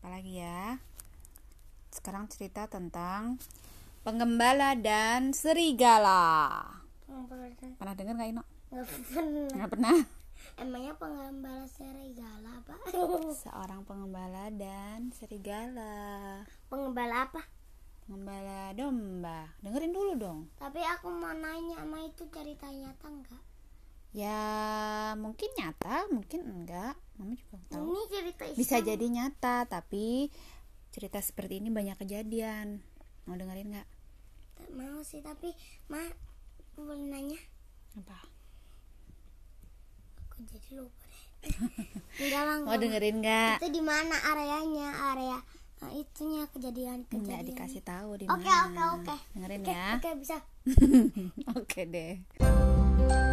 [0.00, 0.80] Apalagi ya?
[1.92, 3.36] Sekarang cerita tentang
[4.00, 6.64] penggembala dan serigala.
[7.76, 8.44] Pernah dengar nggak Ino?
[8.72, 9.52] Nggak pernah.
[9.52, 9.96] Nggak pernah.
[10.56, 12.80] Emangnya penggembala serigala apa?
[13.44, 16.48] Seorang pengembala dan serigala.
[16.72, 17.44] penggembala apa?
[18.08, 19.52] Pengembala domba.
[19.60, 20.48] Dengerin dulu dong.
[20.56, 23.42] Tapi aku mau nanya sama itu cerita nyata enggak?
[24.16, 24.40] Ya
[25.20, 26.96] mungkin nyata, mungkin enggak.
[27.20, 27.84] Mama juga nggak tahu.
[27.84, 28.60] Ini cerita Islam.
[28.64, 30.32] Bisa jadi nyata, tapi
[30.88, 32.80] cerita seperti ini banyak kejadian.
[33.28, 33.88] Mau dengerin nggak?
[34.72, 35.52] Mau sih, tapi
[35.86, 36.00] ma
[36.72, 37.36] aku boleh nanya?
[38.00, 38.24] Apa?
[40.24, 41.26] Aku jadi lupa deh.
[42.24, 43.56] enggak lah, Mau dengerin nggak?
[43.60, 44.88] Itu di mana areanya?
[45.12, 45.38] Area
[45.80, 47.44] nah, itunya kejadian Nggak kejadian.
[47.56, 48.96] dikasih tahu di Oke, mana.
[48.96, 49.16] oke, oke.
[49.32, 49.88] Dengerin Oke, ya.
[49.96, 50.36] oke bisa.
[51.56, 53.28] Oke deh.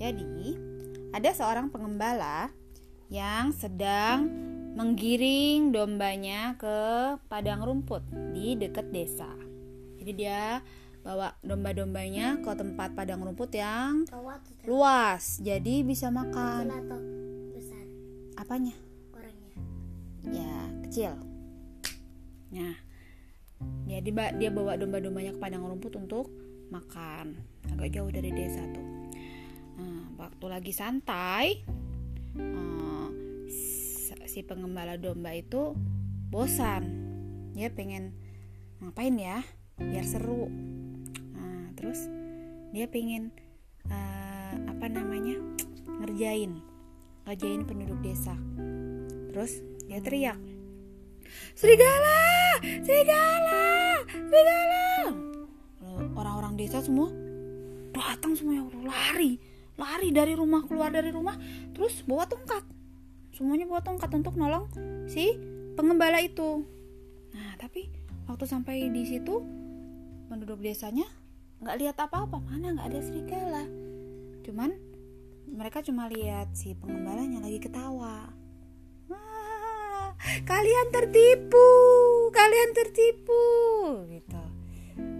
[0.00, 0.56] Jadi,
[1.12, 2.48] ada seorang pengembala
[3.12, 4.30] yang sedang
[4.78, 6.78] menggiring dombanya ke
[7.26, 9.28] padang rumput di dekat desa.
[10.00, 10.64] Jadi dia
[11.02, 14.06] bawa domba-dombanya ke tempat padang rumput yang
[14.64, 16.70] luas jadi bisa makan.
[17.52, 17.84] Besar?
[18.38, 18.78] Apanya?
[19.10, 19.52] Orangnya?
[20.30, 21.12] ya kecil.
[22.54, 22.78] Nah
[23.90, 26.30] dia diba- dia bawa domba-dombanya ke padang rumput untuk
[26.70, 27.42] makan.
[27.74, 28.99] Agak jauh dari desa tuh
[29.80, 31.64] Nah, waktu lagi santai
[32.36, 33.08] eh,
[34.28, 35.72] si pengembala domba itu
[36.28, 36.84] bosan.
[37.56, 38.12] Dia pengen
[38.84, 39.40] ngapain ya?
[39.80, 40.52] Biar seru.
[41.32, 42.06] Nah, terus
[42.76, 43.32] dia pengen
[43.88, 45.40] eh, apa namanya
[46.04, 46.60] ngerjain
[47.24, 48.36] ngerjain penduduk desa.
[49.32, 50.38] Terus dia teriak
[51.54, 52.20] serigala!
[52.62, 53.62] Serigala!
[54.06, 54.86] Serigala!
[56.14, 57.10] Orang-orang desa semua
[57.90, 59.38] datang semuanya lari
[59.80, 61.40] lari dari rumah keluar dari rumah
[61.72, 62.60] terus bawa tongkat.
[63.32, 64.68] Semuanya bawa tongkat untuk nolong
[65.08, 65.32] si
[65.74, 66.68] pengembala itu.
[67.32, 67.88] Nah tapi
[68.28, 69.40] waktu sampai di situ
[70.28, 71.08] penduduk desanya
[71.64, 72.44] nggak lihat apa-apa.
[72.44, 73.64] Mana nggak ada serigala.
[74.44, 74.76] Cuman
[75.48, 78.28] mereka cuma lihat si pengembalanya lagi ketawa.
[80.20, 81.68] Kalian tertipu
[82.28, 83.42] kalian tertipu
[84.12, 84.42] gitu.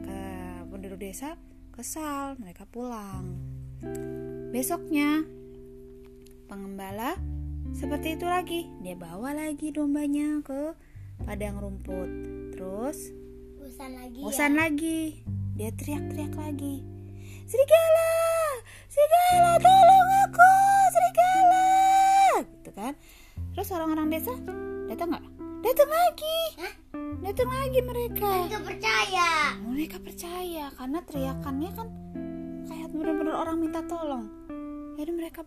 [0.04, 0.20] Ke
[0.68, 1.40] penduduk desa
[1.72, 3.40] kesal mereka pulang
[4.50, 5.22] besoknya.
[6.50, 7.14] Pengembala
[7.70, 8.66] seperti itu lagi.
[8.82, 10.74] Dia bawa lagi dombanya ke
[11.22, 12.10] padang rumput.
[12.58, 13.14] Terus
[13.62, 14.58] Bosan lagi bosan ya?
[14.66, 15.00] lagi.
[15.54, 16.82] Dia teriak-teriak lagi.
[17.46, 18.10] Serigala!
[18.90, 20.52] Serigala tolong aku!
[20.90, 21.66] Serigala!
[22.42, 22.92] Gitu kan.
[23.54, 24.34] Terus orang-orang desa
[24.90, 25.26] datang nggak?
[25.60, 26.38] Datang lagi.
[26.58, 26.74] Hah?
[27.20, 28.30] datang lagi mereka.
[28.50, 29.30] Nggak percaya.
[29.62, 31.88] mereka percaya karena teriakannya kan
[32.66, 34.39] kayak bener-bener orang minta tolong
[35.00, 35.40] jadi mereka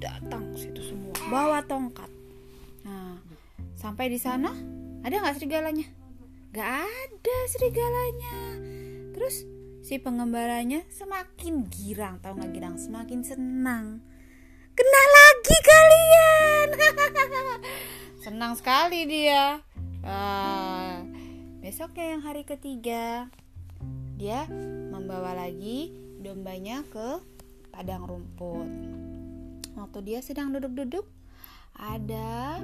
[0.00, 2.08] datang ke situ semua bawa tongkat.
[2.88, 3.20] Nah
[3.76, 4.48] sampai di sana
[5.04, 5.84] ada nggak serigalanya?
[6.56, 8.36] Nggak ada serigalanya.
[9.12, 9.44] Terus
[9.84, 12.80] si pengembalanya semakin girang tahu nggak girang?
[12.80, 14.00] Semakin senang.
[14.72, 16.68] Kena lagi kalian.
[18.24, 19.60] Senang sekali dia.
[20.00, 21.04] Ah,
[21.60, 23.28] besoknya yang hari ketiga
[24.16, 24.48] dia
[24.88, 25.92] membawa lagi
[26.24, 27.33] dombanya ke
[27.74, 28.70] padang rumput
[29.74, 31.02] waktu dia sedang duduk-duduk
[31.74, 32.62] ada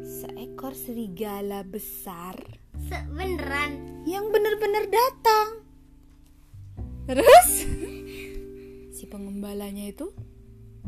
[0.00, 2.40] seekor serigala besar
[2.88, 4.00] Se- Beneran.
[4.08, 5.48] yang benar-benar datang.
[7.04, 7.48] Terus
[8.90, 10.08] si pengembalanya itu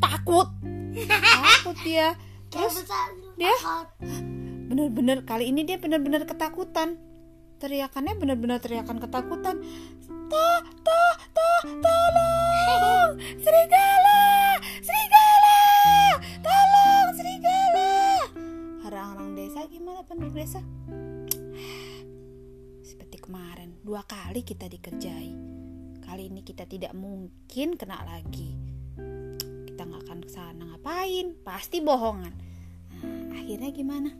[0.00, 0.48] takut,
[1.04, 2.16] takut dia.
[2.48, 2.88] Terus
[3.36, 3.88] dia Takut.
[4.72, 6.96] benar-benar kali ini dia benar-benar ketakutan.
[7.60, 9.60] Teriakannya benar-benar teriakan ketakutan.
[10.28, 10.60] Toh,
[22.84, 25.32] Seperti kemarin, dua kali kita dikerjai.
[26.04, 28.56] Kali ini kita tidak mungkin kena lagi.
[29.68, 31.36] Kita nggak akan ke sana ngapain?
[31.44, 32.34] Pasti bohongan.
[33.04, 34.10] Nah, akhirnya gimana?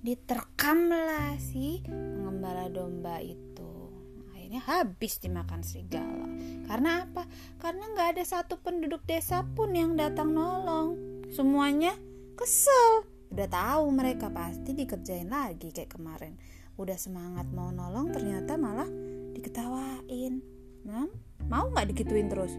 [0.00, 3.90] Diterkamlah si pengembala domba itu.
[4.32, 6.26] Akhirnya habis dimakan serigala.
[6.66, 7.26] Karena apa?
[7.58, 10.98] Karena nggak ada satu penduduk desa pun yang datang nolong.
[11.30, 11.94] Semuanya
[12.34, 13.09] kesel.
[13.30, 16.34] Udah tahu mereka pasti dikerjain lagi kayak kemarin.
[16.74, 18.88] Udah semangat mau nolong ternyata malah
[19.32, 20.42] diketawain.
[20.82, 21.06] Nah,
[21.46, 22.56] mau nggak dikituin terus?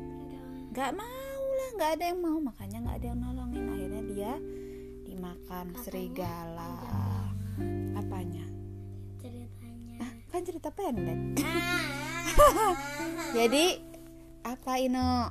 [0.72, 2.38] Nggak mau lah, nggak ada yang mau.
[2.40, 3.64] Makanya nggak ada yang nolongin.
[3.68, 4.32] Akhirnya dia
[5.04, 6.72] dimakan serigala.
[7.94, 8.46] Apanya?
[9.20, 9.96] Ceritanya.
[10.00, 11.20] Ah, kan cerita pendek
[13.38, 13.78] jadi
[14.42, 15.30] apa Ino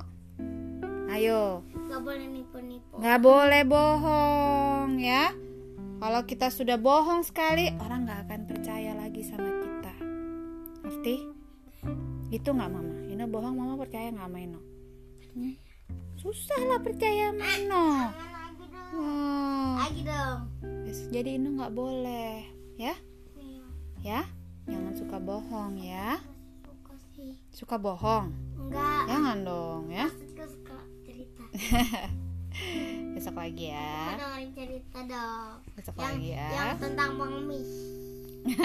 [1.09, 2.95] ayo Gak boleh nipu-nipu.
[2.95, 4.70] nggak boleh bohong
[5.01, 5.33] ya.
[6.01, 9.93] Kalau kita sudah bohong sekali orang nggak akan percaya lagi sama kita.
[10.85, 11.15] Ngerti?
[12.29, 12.93] Itu nggak mama?
[13.05, 14.61] Ino bohong mama percaya nggak sama Ino
[15.31, 15.55] Hmm?
[16.19, 18.91] susah lah percaya sama Ino Lagi dong.
[18.99, 20.39] Wah, Lagi dong.
[21.09, 22.45] jadi Ino nggak boleh
[22.77, 22.93] ya?
[24.01, 24.21] Ya?
[24.65, 26.17] Jangan suka bohong ya?
[27.53, 28.33] Suka bohong?
[28.57, 29.03] Enggak.
[29.05, 30.07] jangan dong ya?
[30.09, 30.45] Suka
[31.05, 31.43] cerita.
[33.21, 35.53] besok lagi ya Aku dengerin cerita dong.
[35.77, 37.69] besok Yang lagi ya yang tentang pengemis.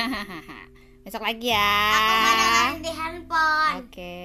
[1.05, 3.75] besok lagi ya Aku dengerin di handphone.
[3.85, 4.17] oke